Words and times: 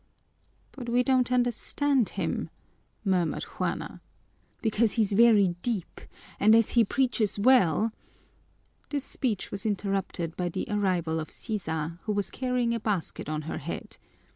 "But 0.71 0.89
we 0.89 1.03
don't 1.03 1.31
understand 1.31 2.09
him," 2.17 2.49
murmured 3.05 3.43
Juana. 3.43 4.01
"Because 4.59 4.93
he's 4.93 5.13
very 5.13 5.49
deep! 5.61 6.01
And 6.39 6.55
as 6.55 6.71
he 6.71 6.83
preaches 6.83 7.37
well" 7.37 7.91
This 8.89 9.05
speech 9.05 9.51
was 9.51 9.63
interrupted 9.63 10.35
by 10.35 10.49
the 10.49 10.65
arrival 10.71 11.19
of 11.19 11.29
Sisa, 11.29 11.99
who 12.05 12.13
was 12.13 12.31
carrying 12.31 12.73
a 12.73 12.79
basket 12.79 13.29
on 13.29 13.43
her 13.43 13.59
head. 13.59 13.97